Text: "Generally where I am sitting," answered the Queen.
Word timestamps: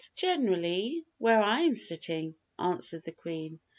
"Generally 0.15 1.05
where 1.19 1.39
I 1.43 1.59
am 1.59 1.75
sitting," 1.75 2.33
answered 2.57 3.03
the 3.03 3.11
Queen. 3.11 3.59